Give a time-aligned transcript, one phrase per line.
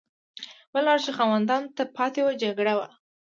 [0.71, 2.87] بله لار چې خاوندانو ته پاتې وه جګړه وه.